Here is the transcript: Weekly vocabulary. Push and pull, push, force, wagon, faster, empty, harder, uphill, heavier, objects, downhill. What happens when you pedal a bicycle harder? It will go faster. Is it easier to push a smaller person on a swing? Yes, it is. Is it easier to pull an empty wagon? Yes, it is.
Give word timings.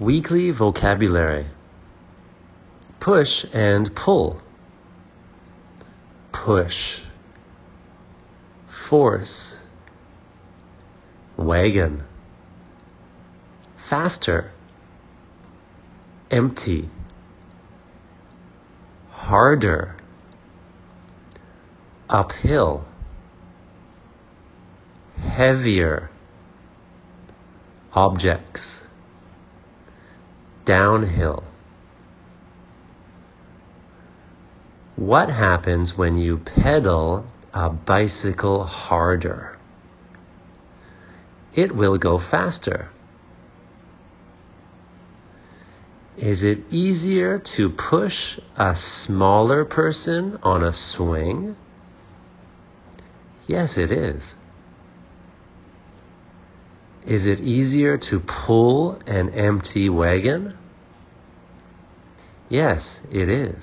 Weekly 0.00 0.50
vocabulary. 0.50 1.46
Push 3.00 3.28
and 3.52 3.94
pull, 3.94 4.40
push, 6.32 6.72
force, 8.88 9.54
wagon, 11.36 12.02
faster, 13.88 14.52
empty, 16.30 16.90
harder, 19.10 19.96
uphill, 22.08 22.84
heavier, 25.16 26.10
objects, 27.92 28.60
downhill. 30.66 31.44
What 34.96 35.28
happens 35.28 35.92
when 35.96 36.18
you 36.18 36.38
pedal 36.38 37.26
a 37.52 37.70
bicycle 37.70 38.64
harder? 38.64 39.58
It 41.54 41.74
will 41.74 41.98
go 41.98 42.20
faster. 42.30 42.90
Is 46.16 46.38
it 46.42 46.72
easier 46.72 47.42
to 47.56 47.70
push 47.70 48.14
a 48.56 48.74
smaller 49.04 49.64
person 49.64 50.38
on 50.42 50.62
a 50.62 50.72
swing? 50.96 51.56
Yes, 53.48 53.70
it 53.76 53.90
is. 53.90 54.22
Is 57.06 57.22
it 57.24 57.40
easier 57.40 57.98
to 57.98 58.20
pull 58.46 58.98
an 59.06 59.30
empty 59.34 59.88
wagon? 59.88 60.56
Yes, 62.48 62.80
it 63.10 63.28
is. 63.28 63.62